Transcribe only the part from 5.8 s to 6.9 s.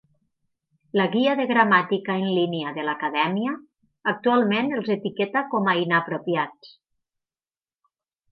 "inapropiats".